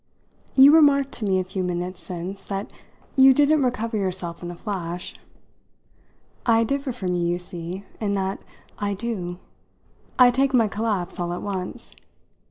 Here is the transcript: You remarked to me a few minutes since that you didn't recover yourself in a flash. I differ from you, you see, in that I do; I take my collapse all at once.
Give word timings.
You 0.55 0.73
remarked 0.73 1.11
to 1.11 1.25
me 1.25 1.37
a 1.39 1.43
few 1.43 1.61
minutes 1.63 2.01
since 2.01 2.43
that 2.45 2.71
you 3.15 3.35
didn't 3.35 3.61
recover 3.61 3.97
yourself 3.97 4.41
in 4.41 4.49
a 4.49 4.55
flash. 4.55 5.13
I 6.43 6.63
differ 6.63 6.91
from 6.91 7.13
you, 7.13 7.27
you 7.27 7.37
see, 7.37 7.85
in 7.99 8.13
that 8.13 8.43
I 8.79 8.95
do; 8.95 9.37
I 10.17 10.31
take 10.31 10.55
my 10.55 10.67
collapse 10.67 11.19
all 11.19 11.31
at 11.33 11.43
once. 11.43 11.93